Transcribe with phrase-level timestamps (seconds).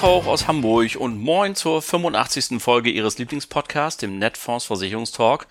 [0.00, 2.62] Tag auch aus Hamburg und moin zur 85.
[2.62, 5.46] Folge Ihres Lieblingspodcasts, dem Netfonds Versicherungstalk.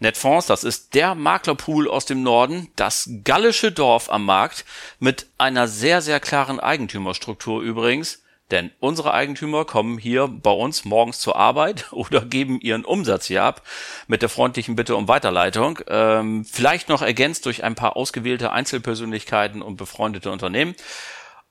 [0.00, 4.66] Netfonds, das ist der Maklerpool aus dem Norden, das gallische Dorf am Markt
[4.98, 8.22] mit einer sehr, sehr klaren Eigentümerstruktur übrigens.
[8.50, 13.42] Denn unsere Eigentümer kommen hier bei uns morgens zur Arbeit oder geben ihren Umsatz hier
[13.42, 13.62] ab
[14.08, 15.80] mit der freundlichen Bitte um Weiterleitung.
[15.88, 20.76] Ähm, vielleicht noch ergänzt durch ein paar ausgewählte Einzelpersönlichkeiten und befreundete Unternehmen.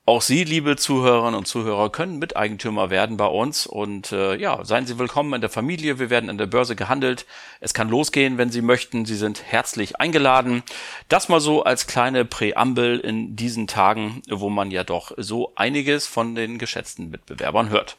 [0.08, 4.86] Auch Sie, liebe Zuhörerinnen und Zuhörer, können Miteigentümer werden bei uns und äh, ja, seien
[4.86, 5.98] Sie willkommen in der Familie.
[5.98, 7.26] Wir werden an der Börse gehandelt.
[7.58, 9.04] Es kann losgehen, wenn Sie möchten.
[9.04, 10.62] Sie sind herzlich eingeladen.
[11.08, 16.06] Das mal so als kleine Präambel in diesen Tagen, wo man ja doch so einiges
[16.06, 17.96] von den geschätzten Mitbewerbern hört.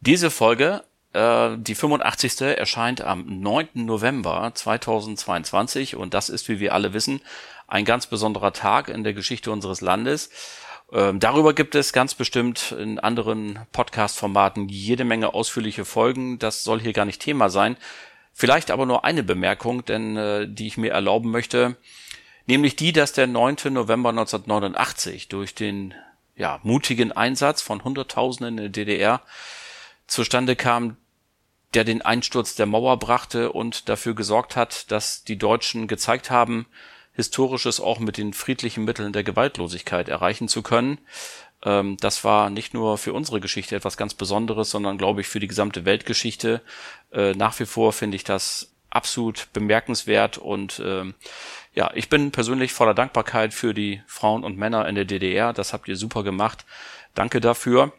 [0.00, 0.82] Diese Folge
[1.12, 2.40] äh, die 85.
[2.58, 3.68] erscheint am 9.
[3.74, 7.20] November 2022 und das ist, wie wir alle wissen,
[7.68, 10.30] ein ganz besonderer Tag in der Geschichte unseres Landes.
[10.90, 16.38] Ähm, darüber gibt es ganz bestimmt in anderen Podcast-Formaten jede Menge ausführliche Folgen.
[16.38, 17.76] Das soll hier gar nicht Thema sein.
[18.32, 21.76] Vielleicht aber nur eine Bemerkung, denn äh, die ich mir erlauben möchte,
[22.46, 23.56] nämlich die, dass der 9.
[23.70, 25.92] November 1989 durch den
[26.36, 29.22] ja, mutigen Einsatz von Hunderttausenden in der DDR
[30.06, 30.96] zustande kam,
[31.74, 36.66] der den Einsturz der Mauer brachte und dafür gesorgt hat, dass die Deutschen gezeigt haben,
[37.18, 40.98] Historisches auch mit den friedlichen Mitteln der Gewaltlosigkeit erreichen zu können.
[41.64, 45.40] Ähm, das war nicht nur für unsere Geschichte etwas ganz Besonderes, sondern glaube ich für
[45.40, 46.62] die gesamte Weltgeschichte.
[47.12, 51.16] Äh, nach wie vor finde ich das absolut bemerkenswert und ähm,
[51.74, 55.52] ja, ich bin persönlich voller Dankbarkeit für die Frauen und Männer in der DDR.
[55.52, 56.64] Das habt ihr super gemacht.
[57.14, 57.92] Danke dafür.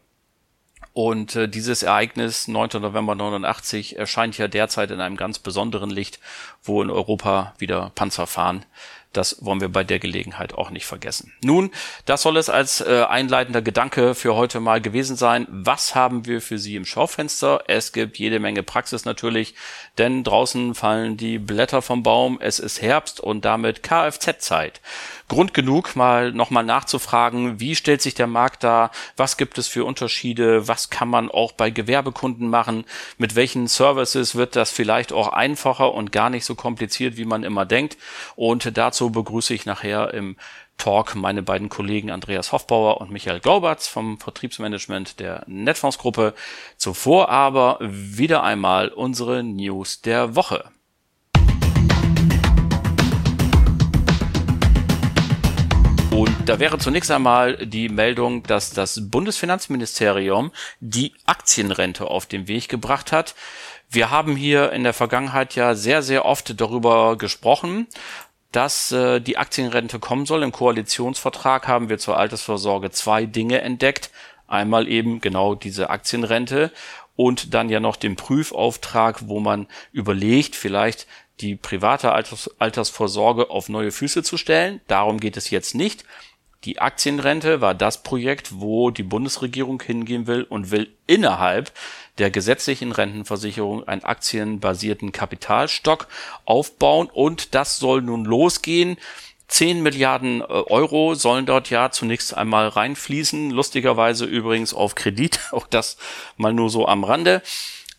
[0.93, 2.81] Und äh, dieses Ereignis 9.
[2.81, 6.19] November 89 erscheint ja derzeit in einem ganz besonderen Licht,
[6.63, 8.65] wo in Europa wieder Panzer fahren.
[9.13, 11.33] Das wollen wir bei der Gelegenheit auch nicht vergessen.
[11.43, 11.71] Nun,
[12.05, 15.47] das soll es als äh, einleitender Gedanke für heute mal gewesen sein.
[15.49, 17.63] Was haben wir für Sie im Schaufenster?
[17.67, 19.55] Es gibt jede Menge Praxis natürlich,
[19.97, 22.37] denn draußen fallen die Blätter vom Baum.
[22.39, 24.79] Es ist Herbst und damit Kfz-Zeit.
[25.29, 28.91] Grund genug, mal nochmal nachzufragen, wie stellt sich der Markt dar?
[29.15, 30.67] Was gibt es für Unterschiede?
[30.67, 32.83] Was kann man auch bei Gewerbekunden machen?
[33.17, 37.43] Mit welchen Services wird das vielleicht auch einfacher und gar nicht so kompliziert, wie man
[37.43, 37.97] immer denkt?
[38.35, 40.35] Und dazu begrüße ich nachher im
[40.77, 46.33] Talk meine beiden Kollegen Andreas Hoffbauer und Michael Glauberts vom Vertriebsmanagement der Netfonds-Gruppe.
[46.77, 50.71] Zuvor aber wieder einmal unsere News der Woche.
[56.49, 63.11] Da wäre zunächst einmal die Meldung, dass das Bundesfinanzministerium die Aktienrente auf den Weg gebracht
[63.11, 63.35] hat.
[63.87, 67.85] Wir haben hier in der Vergangenheit ja sehr, sehr oft darüber gesprochen,
[68.51, 70.41] dass äh, die Aktienrente kommen soll.
[70.41, 74.09] Im Koalitionsvertrag haben wir zur Altersvorsorge zwei Dinge entdeckt.
[74.47, 76.71] Einmal eben genau diese Aktienrente
[77.15, 81.05] und dann ja noch den Prüfauftrag, wo man überlegt, vielleicht
[81.41, 84.81] die private Alters Altersvorsorge auf neue Füße zu stellen.
[84.87, 86.05] Darum geht es jetzt nicht.
[86.65, 91.71] Die Aktienrente war das Projekt, wo die Bundesregierung hingehen will und will innerhalb
[92.17, 96.07] der gesetzlichen Rentenversicherung einen aktienbasierten Kapitalstock
[96.43, 98.97] aufbauen und das soll nun losgehen.
[99.47, 103.51] 10 Milliarden äh, Euro sollen dort ja zunächst einmal reinfließen.
[103.51, 105.39] Lustigerweise übrigens auf Kredit.
[105.51, 105.97] Auch das
[106.37, 107.41] mal nur so am Rande.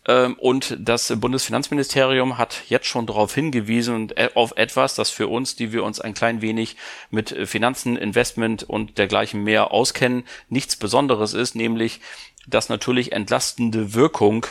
[0.07, 5.27] Ähm, und das Bundesfinanzministerium hat jetzt schon darauf hingewiesen und äh, auf etwas, das für
[5.27, 6.75] uns, die wir uns ein klein wenig
[7.09, 12.01] mit Finanzen, Investment und dergleichen mehr auskennen, nichts Besonderes ist, nämlich
[12.47, 14.47] dass natürlich entlastende Wirkung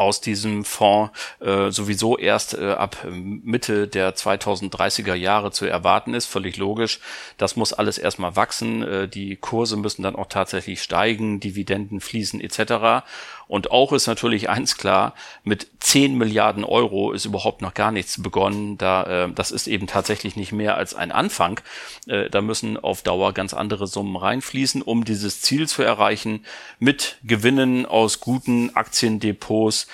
[0.00, 6.24] aus diesem Fonds äh, sowieso erst äh, ab Mitte der 2030er Jahre zu erwarten ist.
[6.24, 7.00] Völlig logisch.
[7.36, 8.82] Das muss alles erstmal wachsen.
[8.82, 13.04] Äh, die Kurse müssen dann auch tatsächlich steigen, Dividenden fließen etc.
[13.50, 15.12] Und auch ist natürlich eins klar,
[15.42, 18.78] mit 10 Milliarden Euro ist überhaupt noch gar nichts begonnen.
[18.78, 21.60] Da, äh, das ist eben tatsächlich nicht mehr als ein Anfang.
[22.06, 26.46] Äh, da müssen auf Dauer ganz andere Summen reinfließen, um dieses Ziel zu erreichen,
[26.78, 29.88] mit Gewinnen aus guten Aktiendepots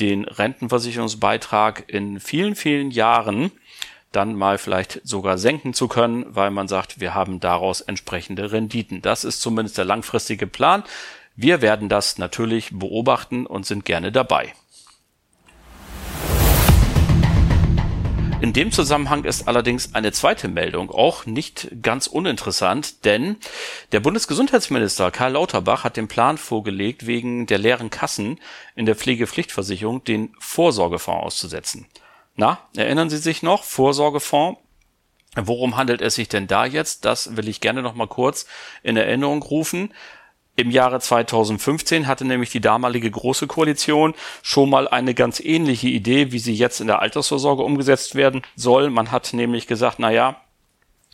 [0.00, 3.52] den Rentenversicherungsbeitrag in vielen, vielen Jahren
[4.12, 9.02] dann mal vielleicht sogar senken zu können, weil man sagt, wir haben daraus entsprechende Renditen.
[9.02, 10.84] Das ist zumindest der langfristige Plan.
[11.36, 14.54] Wir werden das natürlich beobachten und sind gerne dabei.
[18.44, 23.38] In dem Zusammenhang ist allerdings eine zweite Meldung auch nicht ganz uninteressant, denn
[23.92, 28.38] der Bundesgesundheitsminister Karl Lauterbach hat den Plan vorgelegt, wegen der leeren Kassen
[28.76, 31.86] in der Pflegepflichtversicherung den Vorsorgefonds auszusetzen.
[32.36, 33.64] Na, erinnern Sie sich noch?
[33.64, 34.60] Vorsorgefonds.
[35.36, 37.06] Worum handelt es sich denn da jetzt?
[37.06, 38.44] Das will ich gerne noch mal kurz
[38.82, 39.94] in Erinnerung rufen.
[40.56, 46.30] Im Jahre 2015 hatte nämlich die damalige Große Koalition schon mal eine ganz ähnliche Idee,
[46.30, 48.90] wie sie jetzt in der Altersvorsorge umgesetzt werden soll.
[48.90, 50.40] Man hat nämlich gesagt, na ja,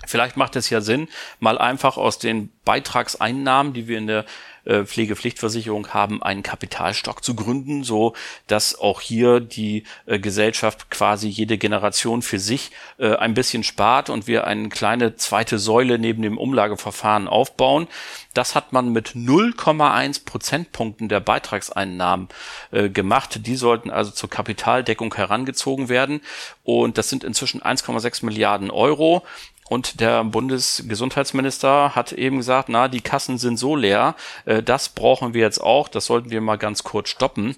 [0.07, 1.09] Vielleicht macht es ja Sinn,
[1.41, 4.25] mal einfach aus den Beitragseinnahmen, die wir in der
[4.65, 8.15] äh, Pflegepflichtversicherung haben, einen Kapitalstock zu gründen, so
[8.47, 14.11] dass auch hier die äh, Gesellschaft quasi jede Generation für sich äh, ein bisschen spart
[14.11, 17.89] und wir eine kleine zweite Säule neben dem Umlageverfahren aufbauen.
[18.35, 22.29] Das hat man mit 0,1 Prozentpunkten der Beitragseinnahmen
[22.71, 23.41] gemacht.
[23.45, 26.21] Die sollten also zur Kapitaldeckung herangezogen werden.
[26.63, 29.25] Und das sind inzwischen 1,6 Milliarden Euro.
[29.71, 35.33] Und der Bundesgesundheitsminister hat eben gesagt, na, die Kassen sind so leer, äh, das brauchen
[35.33, 37.55] wir jetzt auch, das sollten wir mal ganz kurz stoppen.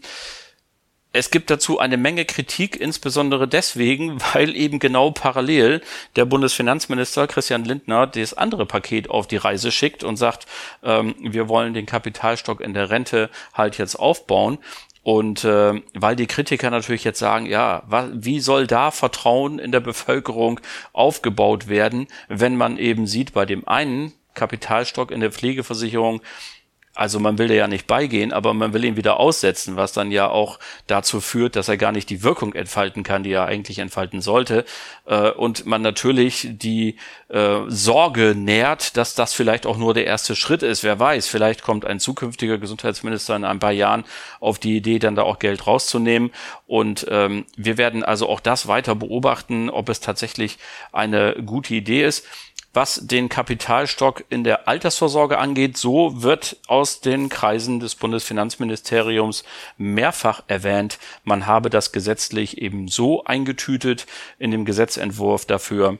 [1.14, 5.80] Es gibt dazu eine Menge Kritik, insbesondere deswegen, weil eben genau parallel
[6.14, 10.44] der Bundesfinanzminister Christian Lindner das andere Paket auf die Reise schickt und sagt,
[10.82, 14.58] ähm, wir wollen den Kapitalstock in der Rente halt jetzt aufbauen.
[15.02, 17.82] Und äh, weil die Kritiker natürlich jetzt sagen, ja,
[18.12, 20.60] wie soll da Vertrauen in der Bevölkerung
[20.92, 26.22] aufgebaut werden, wenn man eben sieht, bei dem einen Kapitalstock in der Pflegeversicherung
[26.94, 30.28] also man will ja nicht beigehen, aber man will ihn wieder aussetzen, was dann ja
[30.28, 34.20] auch dazu führt, dass er gar nicht die Wirkung entfalten kann, die er eigentlich entfalten
[34.20, 34.66] sollte.
[35.06, 36.96] Äh, und man natürlich die
[37.28, 40.82] äh, Sorge nährt, dass das vielleicht auch nur der erste Schritt ist.
[40.84, 44.04] Wer weiß, vielleicht kommt ein zukünftiger Gesundheitsminister in ein paar Jahren
[44.40, 46.30] auf die Idee, dann da auch Geld rauszunehmen.
[46.66, 50.58] Und ähm, wir werden also auch das weiter beobachten, ob es tatsächlich
[50.92, 52.26] eine gute Idee ist.
[52.74, 59.44] Was den Kapitalstock in der Altersvorsorge angeht, so wird aus den Kreisen des Bundesfinanzministeriums
[59.76, 64.06] mehrfach erwähnt, man habe das gesetzlich eben so eingetütet
[64.38, 65.98] in dem Gesetzentwurf dafür,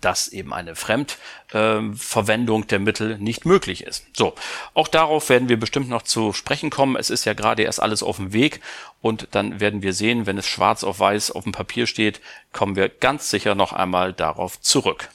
[0.00, 4.06] dass eben eine Fremdverwendung äh, der Mittel nicht möglich ist.
[4.16, 4.34] So,
[4.74, 6.96] auch darauf werden wir bestimmt noch zu sprechen kommen.
[6.96, 8.60] Es ist ja gerade erst alles auf dem Weg
[9.00, 12.20] und dann werden wir sehen, wenn es schwarz auf weiß auf dem Papier steht,
[12.52, 15.08] kommen wir ganz sicher noch einmal darauf zurück.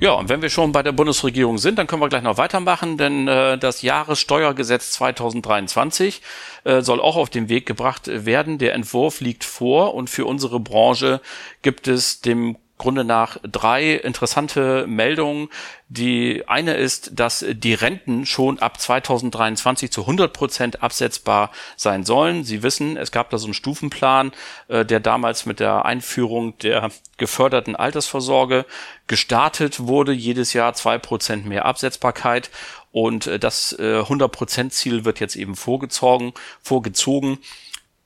[0.00, 2.96] Ja, und wenn wir schon bei der Bundesregierung sind, dann können wir gleich noch weitermachen,
[2.96, 6.22] denn äh, das Jahressteuergesetz 2023
[6.64, 8.56] äh, soll auch auf den Weg gebracht werden.
[8.56, 11.20] Der Entwurf liegt vor und für unsere Branche
[11.60, 15.48] gibt es dem Grunde nach drei interessante Meldungen.
[15.88, 22.42] Die eine ist, dass die Renten schon ab 2023 zu 100 Prozent absetzbar sein sollen.
[22.42, 24.32] Sie wissen, es gab da so einen Stufenplan,
[24.68, 28.64] äh, der damals mit der Einführung der geförderten Altersvorsorge
[29.06, 30.12] gestartet wurde.
[30.12, 32.50] Jedes Jahr zwei Prozent mehr Absetzbarkeit.
[32.92, 36.32] Und äh, das 100 äh, Prozent Ziel wird jetzt eben vorgezogen,
[36.62, 37.38] vorgezogen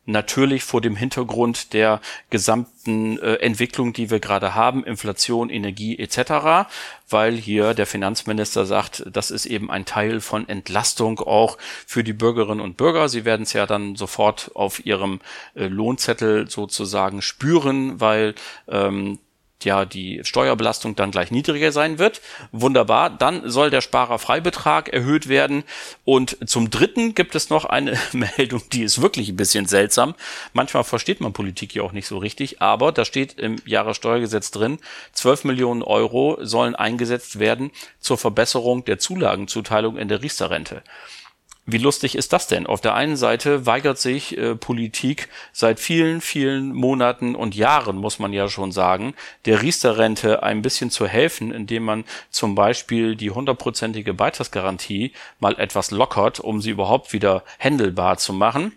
[0.06, 6.68] natürlich vor dem Hintergrund der gesamten äh, Entwicklung, die wir gerade haben, Inflation, Energie etc.,
[7.08, 12.12] weil hier der Finanzminister sagt, das ist eben ein Teil von Entlastung auch für die
[12.12, 13.08] Bürgerinnen und Bürger.
[13.08, 15.20] Sie werden es ja dann sofort auf ihrem
[15.54, 18.34] äh, Lohnzettel sozusagen spüren, weil
[18.68, 19.18] ähm,
[19.64, 22.20] ja die Steuerbelastung dann gleich niedriger sein wird.
[22.52, 23.10] Wunderbar.
[23.10, 25.64] Dann soll der Sparerfreibetrag erhöht werden.
[26.04, 30.14] Und zum Dritten gibt es noch eine Meldung, die ist wirklich ein bisschen seltsam.
[30.52, 34.78] Manchmal versteht man Politik ja auch nicht so richtig, aber da steht im Jahressteuergesetz drin,
[35.12, 40.82] 12 Millionen Euro sollen eingesetzt werden zur Verbesserung der Zulagenzuteilung in der Riester-Rente.
[41.66, 42.66] Wie lustig ist das denn?
[42.66, 48.18] Auf der einen Seite weigert sich äh, Politik seit vielen, vielen Monaten und Jahren, muss
[48.18, 49.14] man ja schon sagen,
[49.46, 55.90] der Riester-Rente ein bisschen zu helfen, indem man zum Beispiel die hundertprozentige Beitragsgarantie mal etwas
[55.90, 58.72] lockert, um sie überhaupt wieder händelbar zu machen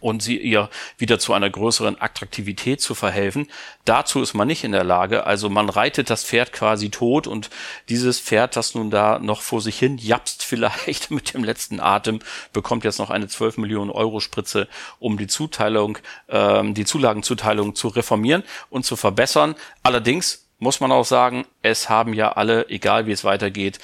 [0.00, 3.48] und sie ihr wieder zu einer größeren Attraktivität zu verhelfen.
[3.84, 5.26] Dazu ist man nicht in der Lage.
[5.26, 7.50] Also man reitet das Pferd quasi tot und
[7.88, 12.20] dieses Pferd, das nun da noch vor sich hin japst vielleicht mit dem letzten Atem,
[12.52, 15.98] bekommt jetzt noch eine 12 Millionen Euro Spritze, um die Zuteilung,
[16.28, 19.54] ähm, die Zulagenzuteilung zu reformieren und zu verbessern.
[19.82, 23.78] Allerdings muss man auch sagen, es haben ja alle, egal wie es weitergeht,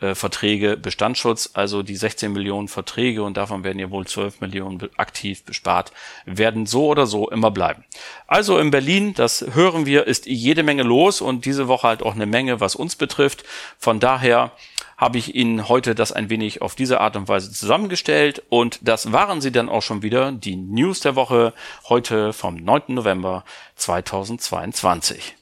[0.00, 4.90] äh, Verträge Bestandsschutz, also die 16 Millionen Verträge und davon werden ja wohl 12 Millionen
[4.96, 5.92] aktiv bespart,
[6.24, 7.84] werden so oder so immer bleiben.
[8.26, 12.14] Also in Berlin, das hören wir, ist jede Menge los und diese Woche halt auch
[12.14, 13.44] eine Menge, was uns betrifft.
[13.78, 14.52] Von daher
[14.96, 19.12] habe ich Ihnen heute das ein wenig auf diese Art und Weise zusammengestellt und das
[19.12, 21.52] waren sie dann auch schon wieder, die News der Woche
[21.88, 22.82] heute vom 9.
[22.88, 23.44] November
[23.76, 25.35] 2022.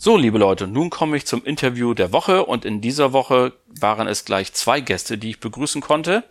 [0.00, 4.06] So, liebe Leute, nun komme ich zum Interview der Woche und in dieser Woche waren
[4.06, 6.22] es gleich zwei Gäste, die ich begrüßen konnte,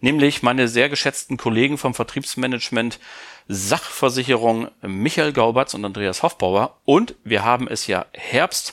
[0.00, 2.98] nämlich meine sehr geschätzten Kollegen vom Vertriebsmanagement
[3.46, 8.72] Sachversicherung Michael Gaubatz und Andreas Hoffbauer und wir haben es ja Herbst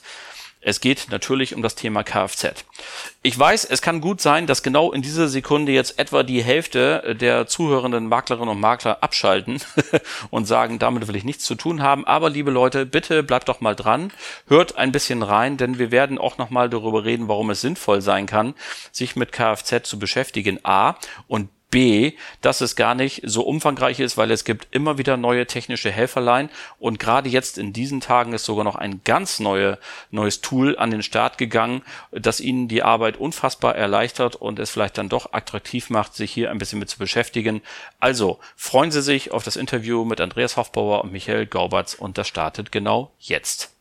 [0.68, 2.66] es geht natürlich um das Thema Kfz.
[3.24, 7.16] Ich weiß, es kann gut sein, dass genau in dieser Sekunde jetzt etwa die Hälfte
[7.18, 9.62] der zuhörenden Maklerinnen und Makler abschalten
[10.30, 12.06] und sagen, damit will ich nichts zu tun haben.
[12.06, 14.12] Aber liebe Leute, bitte bleibt doch mal dran,
[14.48, 18.02] hört ein bisschen rein, denn wir werden auch noch mal darüber reden, warum es sinnvoll
[18.02, 18.54] sein kann,
[18.92, 20.60] sich mit Kfz zu beschäftigen.
[20.64, 20.96] A
[21.30, 25.46] und B, dass es gar nicht so umfangreich ist, weil es gibt immer wieder neue
[25.48, 29.78] technische Helferlein und gerade jetzt in diesen Tagen ist sogar noch ein ganz neue,
[30.10, 31.82] neues Tool an den Start gegangen,
[32.12, 36.52] das Ihnen die Arbeit unfassbar erleichtert und es vielleicht dann doch attraktiv macht, sich hier
[36.52, 37.62] ein bisschen mit zu beschäftigen.
[38.00, 42.28] Also freuen Sie sich auf das Interview mit Andreas Hofbauer und Michael Gaubatz und das
[42.28, 43.77] startet genau jetzt.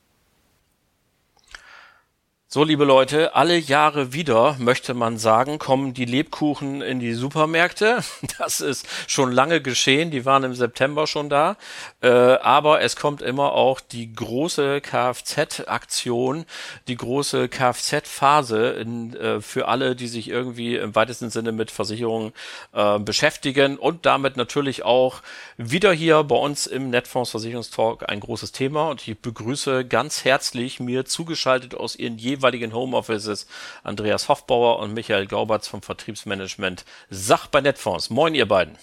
[2.48, 8.04] So, liebe Leute, alle Jahre wieder, möchte man sagen, kommen die Lebkuchen in die Supermärkte.
[8.38, 11.56] Das ist schon lange geschehen, die waren im September schon da.
[12.02, 16.44] Äh, aber es kommt immer auch die große Kfz-Aktion,
[16.86, 22.32] die große Kfz-Phase äh, für alle, die sich irgendwie im weitesten Sinne mit Versicherungen
[22.72, 25.22] äh, beschäftigen und damit natürlich auch
[25.56, 28.88] wieder hier bei uns im Netfonds Versicherungstalk ein großes Thema.
[28.90, 33.46] Und ich begrüße ganz herzlich mir zugeschaltet aus ihren jeweiligen Homeoffices
[33.82, 38.10] Andreas Hoffbauer und Michael Gauberts vom Vertriebsmanagement Sach bei Netfonds.
[38.10, 38.78] Moin, ihr beiden.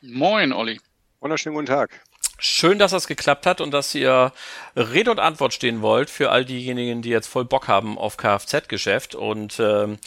[0.00, 0.80] Moin, Olli.
[1.20, 2.02] Wunderschönen guten Tag.
[2.38, 4.32] Schön, dass das geklappt hat und dass ihr
[4.74, 9.14] Rede und Antwort stehen wollt für all diejenigen, die jetzt voll Bock haben auf Kfz-Geschäft.
[9.14, 9.98] Und ähm,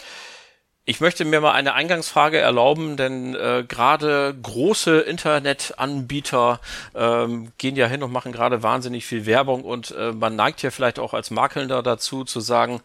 [0.86, 6.60] ich möchte mir mal eine Eingangsfrage erlauben, denn äh, gerade große Internetanbieter
[6.94, 10.70] ähm, gehen ja hin und machen gerade wahnsinnig viel Werbung und äh, man neigt ja
[10.70, 12.82] vielleicht auch als Makelnder dazu zu sagen,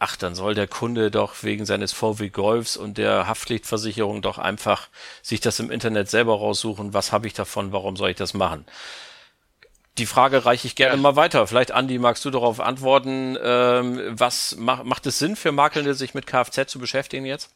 [0.00, 4.88] ach, dann soll der Kunde doch wegen seines VW Golfs und der Haftpflichtversicherung doch einfach
[5.22, 6.92] sich das im Internet selber raussuchen.
[6.92, 7.72] Was habe ich davon?
[7.72, 8.64] Warum soll ich das machen?
[9.98, 11.02] Die Frage reiche ich gerne ja.
[11.02, 11.46] mal weiter.
[11.46, 13.36] Vielleicht, Andi, magst du darauf antworten?
[13.42, 17.50] Ähm, was macht, macht es Sinn für Makelnde, sich mit Kfz zu beschäftigen jetzt?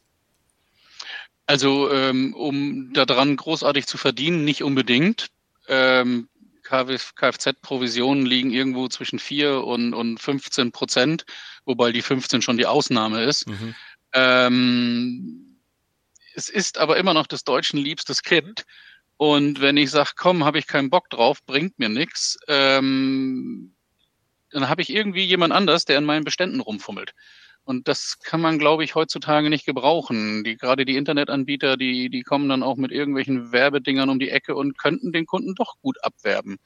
[1.46, 5.28] Also, ähm, um daran großartig zu verdienen, nicht unbedingt.
[5.68, 6.28] Ähm,
[6.64, 11.24] Kfz-Provisionen liegen irgendwo zwischen 4 und, und 15 Prozent,
[11.64, 13.46] wobei die 15 schon die Ausnahme ist.
[13.46, 13.74] Mhm.
[14.14, 15.58] Ähm,
[16.34, 18.64] es ist aber immer noch des Deutschen liebstes Kind.
[19.22, 23.72] Und wenn ich sage, komm, habe ich keinen Bock drauf, bringt mir nichts, ähm,
[24.50, 27.12] dann habe ich irgendwie jemand anders, der in meinen Beständen rumfummelt.
[27.62, 30.42] Und das kann man, glaube ich, heutzutage nicht gebrauchen.
[30.42, 34.56] Die, gerade die Internetanbieter, die, die kommen dann auch mit irgendwelchen Werbedingern um die Ecke
[34.56, 36.56] und könnten den Kunden doch gut abwerben.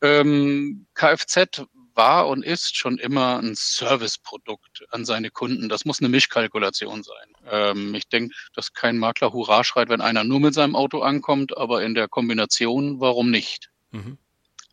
[0.00, 5.68] Ähm, Kfz war und ist schon immer ein Serviceprodukt an seine Kunden.
[5.68, 7.36] Das muss eine Mischkalkulation sein.
[7.50, 11.56] Ähm, ich denke, dass kein Makler Hurra schreit, wenn einer nur mit seinem Auto ankommt,
[11.56, 13.70] aber in der Kombination, warum nicht?
[13.90, 14.18] Mhm.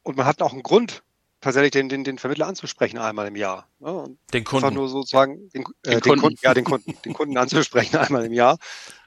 [0.04, 1.04] Und man hat auch einen Grund,
[1.42, 3.68] tatsächlich den, den, den Vermittler anzusprechen einmal im Jahr.
[3.80, 4.16] Ne?
[4.34, 4.66] Den Kunden.
[4.66, 6.22] Einfach nur sozusagen den, äh, den, Kunden.
[6.22, 6.40] Kunden.
[6.42, 8.58] ja, den Kunden, den Kunden anzusprechen einmal im Jahr.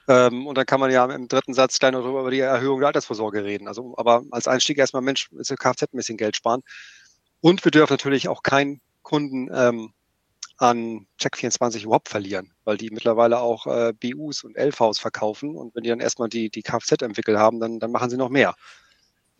[0.09, 2.89] Ähm, und dann kann man ja im dritten Satz gleich noch über die Erhöhung der
[2.89, 3.69] Altersvorsorge reden.
[3.69, 6.63] Also, aber als Einstieg erstmal, Mensch, ist der Kfz ein bisschen Geld sparen.
[7.43, 9.93] Und wir dürfen natürlich auch keinen Kunden ähm,
[10.59, 15.57] an Check24 überhaupt verlieren, weil die mittlerweile auch äh, BUs und LVs verkaufen.
[15.57, 18.29] Und wenn die dann erstmal die, die Kfz entwickelt haben, dann, dann machen sie noch
[18.29, 18.55] mehr.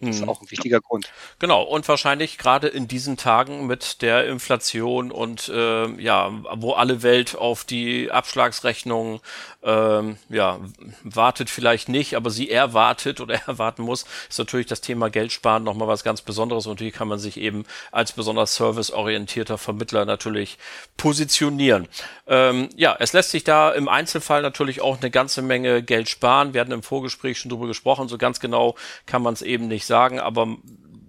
[0.03, 0.29] Das ist hm.
[0.29, 1.13] auch ein wichtiger Grund.
[1.39, 7.05] Genau, und wahrscheinlich gerade in diesen Tagen mit der Inflation und äh, ja, wo alle
[7.05, 9.21] Welt auf die Abschlagsrechnung
[9.63, 10.59] ähm, ja,
[11.05, 15.87] wartet vielleicht nicht, aber sie erwartet oder erwarten muss, ist natürlich das Thema Geldsparen nochmal
[15.87, 20.59] was ganz Besonderes und hier kann man sich eben als besonders serviceorientierter Vermittler natürlich
[20.97, 21.87] positionieren.
[22.27, 26.55] Ähm, ja, es lässt sich da im Einzelfall natürlich auch eine ganze Menge Geld sparen.
[26.55, 28.75] Wir hatten im Vorgespräch schon drüber gesprochen, so ganz genau
[29.07, 30.57] kann man es eben nicht sagen, aber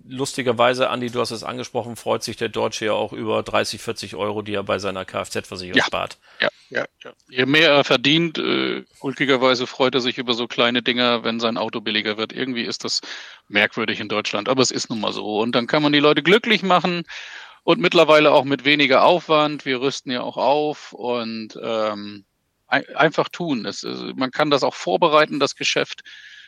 [0.07, 4.15] lustigerweise, Andi, du hast es angesprochen, freut sich der Deutsche ja auch über 30, 40
[4.15, 5.85] Euro, die er bei seiner Kfz-Versicherung ja.
[5.85, 6.17] spart.
[6.39, 7.13] Ja, Ja, ja.
[7.29, 11.57] Je mehr er verdient, äh, ulkigerweise freut er sich über so kleine Dinger, wenn sein
[11.57, 12.33] Auto billiger wird.
[12.33, 13.01] Irgendwie ist das
[13.47, 15.39] merkwürdig in Deutschland, aber es ist nun mal so.
[15.39, 17.03] Und dann kann man die Leute glücklich machen
[17.63, 19.65] und mittlerweile auch mit weniger Aufwand.
[19.65, 22.25] Wir rüsten ja auch auf und ähm,
[22.67, 23.65] ein, einfach tun.
[23.65, 23.85] Es,
[24.15, 26.03] man kann das auch vorbereiten, das Geschäft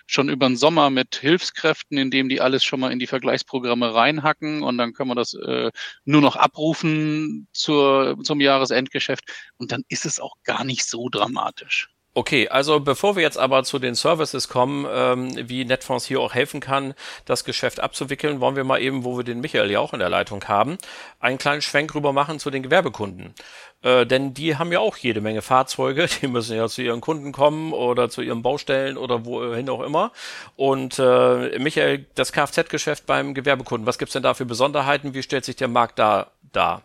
[0.07, 4.63] schon über den Sommer mit Hilfskräften, indem die alles schon mal in die Vergleichsprogramme reinhacken
[4.63, 5.71] und dann können wir das äh,
[6.05, 9.25] nur noch abrufen zur, zum Jahresendgeschäft
[9.57, 11.94] und dann ist es auch gar nicht so dramatisch.
[12.17, 16.33] Okay, also bevor wir jetzt aber zu den Services kommen, ähm, wie Netfonds hier auch
[16.33, 16.93] helfen kann,
[17.25, 20.07] das Geschäft abzuwickeln, wollen wir mal eben, wo wir den Michael ja auch in der
[20.07, 20.77] Leitung haben,
[21.19, 23.35] einen kleinen Schwenk rüber machen zu den Gewerbekunden.
[23.81, 27.33] Äh, denn die haben ja auch jede Menge Fahrzeuge, die müssen ja zu ihren Kunden
[27.33, 30.13] kommen oder zu ihren Baustellen oder wohin auch immer.
[30.55, 35.13] Und äh, Michael, das Kfz-Geschäft beim Gewerbekunden, was gibt's denn da für Besonderheiten?
[35.13, 36.81] Wie stellt sich der Markt da dar?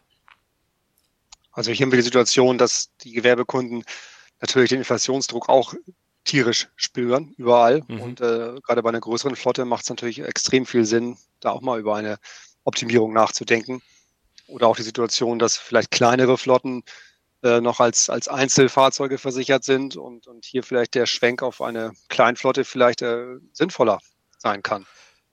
[1.52, 3.84] Also hier haben wir die Situation, dass die Gewerbekunden
[4.40, 5.74] natürlich den Inflationsdruck auch
[6.24, 7.82] tierisch spüren, überall.
[7.88, 8.00] Mhm.
[8.00, 11.60] Und äh, gerade bei einer größeren Flotte macht es natürlich extrem viel Sinn, da auch
[11.60, 12.18] mal über eine
[12.64, 13.82] Optimierung nachzudenken.
[14.46, 16.82] Oder auch die Situation, dass vielleicht kleinere Flotten
[17.42, 21.92] äh, noch als, als Einzelfahrzeuge versichert sind und, und hier vielleicht der Schwenk auf eine
[22.08, 23.98] Kleinflotte vielleicht äh, sinnvoller
[24.38, 24.86] sein kann.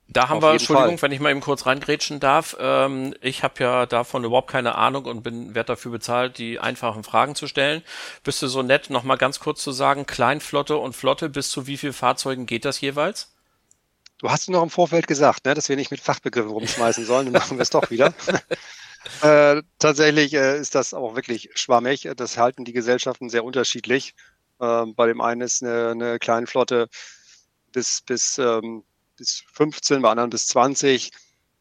[0.10, 1.10] Da haben Auf wir, Entschuldigung, Fall.
[1.10, 2.56] wenn ich mal eben kurz reingrätschen darf.
[2.60, 7.04] Ähm, ich habe ja davon überhaupt keine Ahnung und bin werde dafür bezahlt, die einfachen
[7.04, 7.84] Fragen zu stellen.
[8.24, 11.68] Bist du so nett, noch mal ganz kurz zu sagen, Kleinflotte und Flotte, bis zu
[11.68, 13.34] wie viel Fahrzeugen geht das jeweils?
[14.20, 17.34] Du hast noch im Vorfeld gesagt, ne, dass wir nicht mit Fachbegriffen rumschmeißen sollen, dann
[17.42, 18.14] machen wir es doch wieder.
[19.22, 22.10] äh, tatsächlich äh, ist das auch wirklich schwammig.
[22.16, 24.16] Das halten die Gesellschaften sehr unterschiedlich.
[24.60, 26.88] Äh, bei dem einen ist eine, eine Kleinflotte
[27.74, 28.84] bis, bis ähm,
[29.18, 31.12] bis 15, bei anderen bis 20.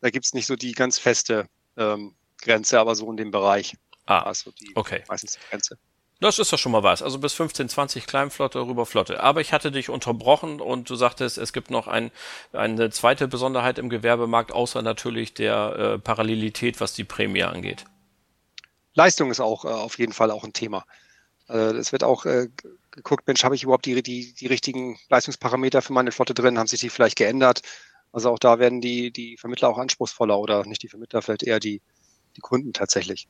[0.01, 3.75] Da gibt es nicht so die ganz feste ähm, Grenze, aber so in dem Bereich.
[4.07, 5.03] Ah, also die, okay.
[5.09, 5.79] meistens die Grenze.
[6.21, 7.03] Das ist doch schon mal was.
[7.03, 9.23] Also bis 15, 20 Kleinflotte rüber Flotte.
[9.23, 12.11] Aber ich hatte dich unterbrochen und du sagtest, es gibt noch ein,
[12.53, 17.85] eine zweite Besonderheit im Gewerbemarkt, außer natürlich der äh, Parallelität, was die Prämie angeht.
[18.95, 20.87] Leistung ist auch äh, auf jeden Fall auch ein Thema.
[21.49, 22.49] Äh, es wird auch äh,
[22.91, 26.59] geguckt, Mensch, habe ich überhaupt die, die, die richtigen Leistungsparameter für meine Flotte drin?
[26.59, 27.63] Haben sich die vielleicht geändert?
[28.13, 31.61] Also auch da werden die, die Vermittler auch anspruchsvoller oder nicht die Vermittler, vielleicht eher
[31.61, 31.83] die,
[32.37, 33.29] die Kunden tatsächlich.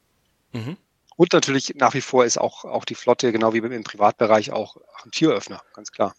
[0.53, 0.77] Mhm.
[1.17, 4.77] Und natürlich nach wie vor ist auch, auch die Flotte, genau wie im Privatbereich, auch
[5.03, 6.15] ein Türöffner, ganz klar.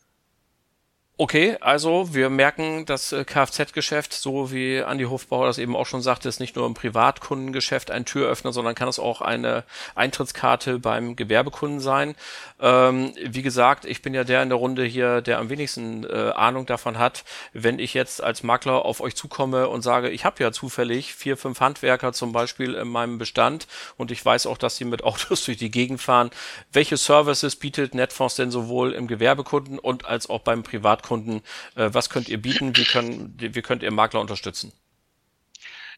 [1.19, 6.03] Okay, also wir merken, das äh, Kfz-Geschäft, so wie Andi Hofbauer das eben auch schon
[6.03, 9.63] sagte, ist nicht nur im Privatkundengeschäft ein Türöffner, sondern kann es auch eine
[9.95, 12.13] Eintrittskarte beim Gewerbekunden sein.
[12.59, 16.33] Ähm, wie gesagt, ich bin ja der in der Runde hier, der am wenigsten äh,
[16.35, 17.23] Ahnung davon hat.
[17.51, 21.35] Wenn ich jetzt als Makler auf euch zukomme und sage, ich habe ja zufällig vier,
[21.35, 23.65] fünf Handwerker zum Beispiel in meinem Bestand
[23.97, 26.29] und ich weiß auch, dass sie mit Autos durch die Gegend fahren,
[26.71, 31.06] welche Services bietet Netfonds denn sowohl im Gewerbekunden und als auch beim Privatkunden?
[31.07, 31.41] Privatkunden.
[31.75, 32.75] Äh, was könnt ihr bieten?
[32.75, 34.71] Wie, können, wie könnt ihr Makler unterstützen?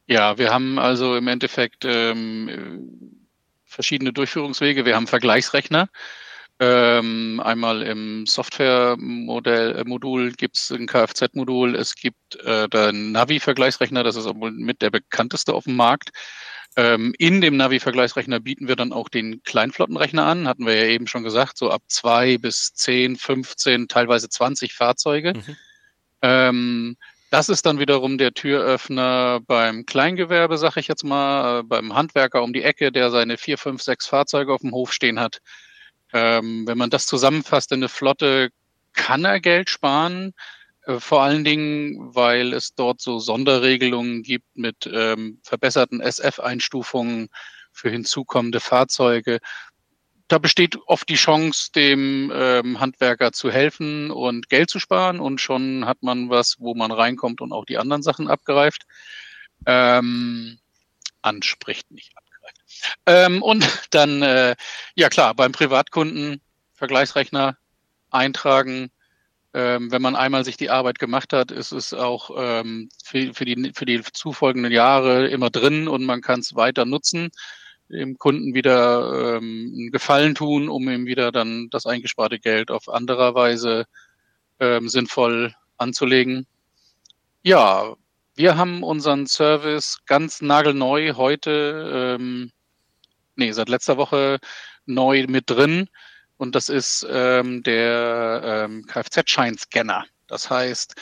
[0.08, 3.28] Ja, wir haben also im Endeffekt ähm,
[3.65, 4.86] verschiedene Durchführungswege.
[4.86, 5.89] Wir haben Vergleichsrechner.
[6.62, 11.76] Ähm, einmal im Software-Modul äh, gibt es ein Kfz-Modul.
[11.76, 16.10] Es gibt äh, den Navi-Vergleichsrechner, das ist mit der bekannteste auf dem Markt.
[16.75, 21.08] Ähm, in dem Navi-Vergleichsrechner bieten wir dann auch den Kleinflottenrechner an, hatten wir ja eben
[21.08, 25.34] schon gesagt, so ab zwei bis zehn, 15, teilweise 20 Fahrzeuge.
[25.34, 25.55] Mhm.
[26.21, 26.97] Ähm,
[27.32, 32.41] das ist dann wiederum der Türöffner beim Kleingewerbe, sag ich jetzt mal, äh, beim Handwerker
[32.41, 35.39] um die Ecke, der seine vier, fünf, sechs Fahrzeuge auf dem Hof stehen hat.
[36.12, 38.49] Ähm, wenn man das zusammenfasst in eine Flotte,
[38.93, 40.34] kann er Geld sparen.
[40.89, 47.30] Äh, vor allen Dingen, weil es dort so Sonderregelungen gibt mit ähm, verbesserten SF-Einstufungen
[47.71, 49.39] für hinzukommende Fahrzeuge.
[50.28, 55.41] Da besteht oft die Chance, dem ähm, Handwerker zu helfen und Geld zu sparen und
[55.41, 58.86] schon hat man was, wo man reinkommt und auch die anderen Sachen abgreift.
[59.65, 60.60] Ähm,
[61.21, 62.97] anspricht, nicht abgreift.
[63.06, 64.56] Ähm, und dann, äh,
[64.95, 66.41] ja klar, beim Privatkunden
[66.75, 67.58] Vergleichsrechner
[68.12, 68.91] eintragen,
[69.54, 73.46] ähm, wenn man einmal sich die Arbeit gemacht hat, ist es auch ähm, für, für,
[73.46, 77.30] die, für die zufolgenden Jahre immer drin und man kann es weiter nutzen,
[77.90, 82.88] dem Kunden wieder ähm, einen Gefallen tun, um ihm wieder dann das eingesparte Geld auf
[82.90, 83.86] anderer Weise
[84.60, 86.46] ähm, sinnvoll anzulegen.
[87.42, 87.96] Ja,
[88.36, 92.52] wir haben unseren Service ganz nagelneu heute, ähm,
[93.36, 94.40] nee, seit letzter Woche
[94.86, 95.90] neu mit drin.
[96.39, 100.06] Und das ist ähm, der ähm, Kfz-Scheinscanner.
[100.28, 100.95] Das heißt,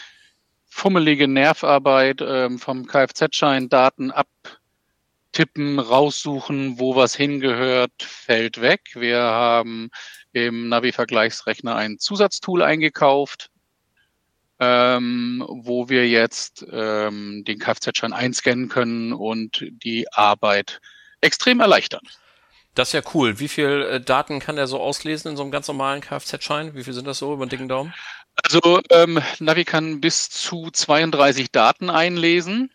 [0.66, 4.12] fummelige Nervarbeit ähm, vom Kfz-Schein, Daten
[5.34, 8.82] tippen, raussuchen, wo was hingehört, fällt weg.
[8.96, 9.92] Wir haben
[10.32, 13.52] im Navi-Vergleichsrechner ein Zusatztool eingekauft,
[14.60, 20.82] ähm, wo wir jetzt ähm, den Kfz-Schein einscannen können und die Arbeit
[21.22, 22.02] extrem erleichtern.
[22.78, 23.40] Das ist ja cool.
[23.40, 26.76] Wie viel äh, Daten kann der so auslesen in so einem ganz normalen Kfz-Schein?
[26.76, 27.92] Wie viel sind das so über den dicken Daumen?
[28.36, 32.72] Also ähm, Navi kann bis zu 32 Daten einlesen.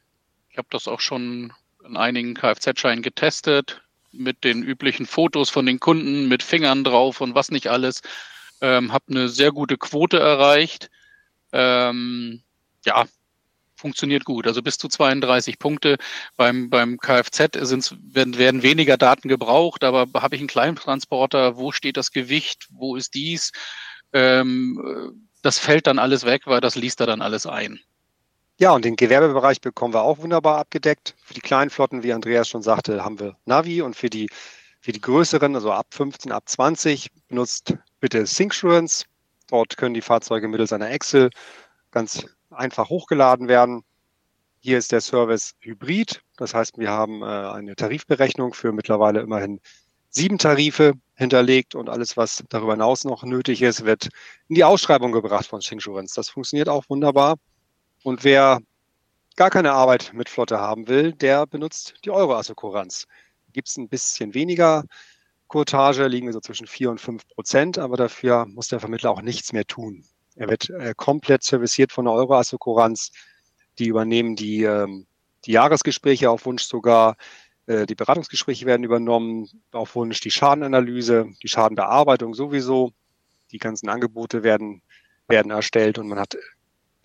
[0.50, 1.52] Ich habe das auch schon
[1.86, 7.36] in einigen Kfz-Scheinen getestet mit den üblichen Fotos von den Kunden mit Fingern drauf und
[7.36, 8.02] was nicht alles.
[8.60, 10.90] Ähm, habe eine sehr gute Quote erreicht.
[11.52, 12.42] Ähm,
[12.84, 13.04] ja,
[13.82, 14.46] funktioniert gut.
[14.46, 15.96] Also bis zu 32 Punkte.
[16.36, 21.56] Beim, beim Kfz sind's, werden, werden weniger Daten gebraucht, aber habe ich einen kleinen Transporter,
[21.56, 23.52] wo steht das Gewicht, wo ist dies?
[24.12, 27.80] Ähm, das fällt dann alles weg, weil das liest er dann alles ein.
[28.58, 31.14] Ja, und den Gewerbebereich bekommen wir auch wunderbar abgedeckt.
[31.24, 34.28] Für die kleinen Flotten, wie Andreas schon sagte, haben wir Navi und für die,
[34.80, 39.04] für die größeren, also ab 15, ab 20, benutzt bitte Syncsurance.
[39.48, 41.30] Dort können die Fahrzeuge mittels einer Excel
[41.90, 43.84] ganz einfach hochgeladen werden.
[44.60, 46.22] Hier ist der Service Hybrid.
[46.36, 49.60] Das heißt, wir haben äh, eine Tarifberechnung für mittlerweile immerhin
[50.10, 54.08] sieben Tarife hinterlegt und alles, was darüber hinaus noch nötig ist, wird
[54.48, 56.14] in die Ausschreibung gebracht von Syncsurance.
[56.14, 57.36] Das funktioniert auch wunderbar.
[58.02, 58.60] Und wer
[59.36, 63.06] gar keine Arbeit mit Flotte haben will, der benutzt die Euro-Assuranz.
[63.52, 64.84] Gibt es ein bisschen weniger
[65.48, 69.22] Kurtage, liegen wir so zwischen 4 und 5 Prozent, aber dafür muss der Vermittler auch
[69.22, 70.04] nichts mehr tun.
[70.36, 73.12] Er wird äh, komplett serviciert von der Euro-Assuranz.
[73.78, 75.06] Die übernehmen die, ähm,
[75.44, 77.16] die Jahresgespräche auf Wunsch sogar.
[77.66, 82.92] Äh, die Beratungsgespräche werden übernommen auf Wunsch, die Schadenanalyse, die Schadenbearbeitung sowieso.
[83.50, 84.82] Die ganzen Angebote werden,
[85.28, 86.38] werden erstellt und man hat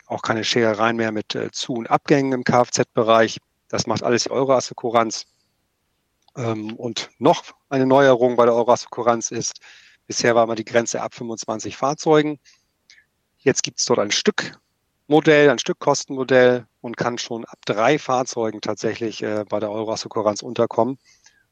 [0.06, 3.40] auch keine Scherereien mehr mit äh, Zu- und Abgängen im Kfz-Bereich.
[3.68, 5.26] Das macht alles die Euro-Assekuranz.
[6.38, 9.60] Ähm, und noch eine Neuerung bei der Euro-Assekuranz ist,
[10.08, 12.40] bisher war immer die Grenze ab 25 Fahrzeugen.
[13.48, 19.24] Jetzt gibt es dort ein Stückmodell, ein Stückkostenmodell und kann schon ab drei Fahrzeugen tatsächlich
[19.24, 21.00] äh, bei der Euro-Assekuranz unterkommen.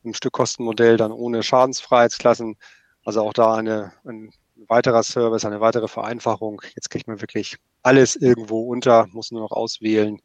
[0.04, 2.58] Im Stückkostenmodell dann ohne Schadensfreiheitsklassen.
[3.06, 4.30] Also auch da eine, ein
[4.68, 6.62] weiterer Service, eine weitere Vereinfachung.
[6.76, 10.20] Jetzt kriegt man wirklich alles irgendwo unter, muss nur noch auswählen,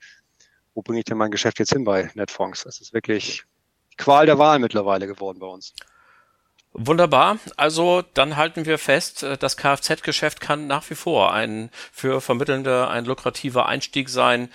[0.75, 2.65] wo bringe ich denn mein Geschäft jetzt hin bei Netfonds.
[2.65, 3.45] Das ist wirklich
[3.97, 5.73] Qual der Wahl mittlerweile geworden bei uns.
[6.73, 7.39] Wunderbar.
[7.57, 12.89] Also dann halten wir fest, äh, das Kfz-Geschäft kann nach wie vor ein für Vermittelnde
[12.89, 14.49] ein lukrativer Einstieg sein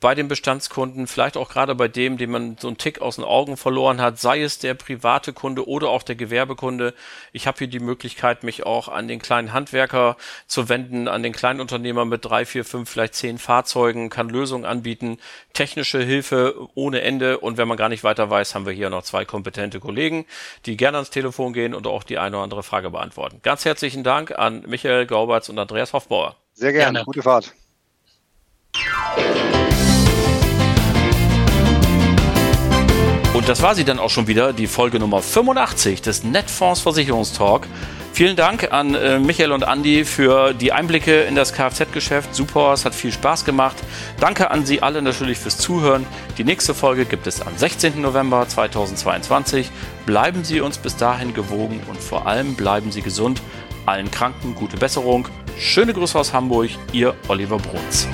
[0.00, 3.24] bei den Bestandskunden, vielleicht auch gerade bei dem, den man so einen Tick aus den
[3.24, 6.92] Augen verloren hat, sei es der private Kunde oder auch der Gewerbekunde.
[7.32, 11.32] Ich habe hier die Möglichkeit, mich auch an den kleinen Handwerker zu wenden, an den
[11.32, 15.18] kleinen Unternehmer mit drei, vier, fünf, vielleicht zehn Fahrzeugen, kann Lösungen anbieten,
[15.54, 19.02] technische Hilfe ohne Ende und wenn man gar nicht weiter weiß, haben wir hier noch
[19.02, 20.26] zwei kompetente Kollegen,
[20.66, 23.40] die gerne ans Telefon gehen und auch die eine oder andere Frage beantworten.
[23.42, 26.36] Ganz herzlichen Dank an Michael Gauberts und Andreas Hofbauer.
[26.52, 26.98] Sehr gerne.
[26.98, 27.04] gerne.
[27.06, 27.54] Gute Fahrt.
[33.46, 37.68] Und das war sie dann auch schon wieder, die Folge Nummer 85 des Netfonds Versicherungstalk.
[38.12, 42.34] Vielen Dank an äh, Michael und Andy für die Einblicke in das Kfz-Geschäft.
[42.34, 43.76] Super, es hat viel Spaß gemacht.
[44.18, 46.04] Danke an Sie alle natürlich fürs Zuhören.
[46.38, 48.00] Die nächste Folge gibt es am 16.
[48.00, 49.70] November 2022.
[50.06, 53.40] Bleiben Sie uns bis dahin gewogen und vor allem bleiben Sie gesund.
[53.86, 55.28] Allen Kranken gute Besserung.
[55.56, 58.08] Schöne Grüße aus Hamburg, Ihr Oliver Bruns.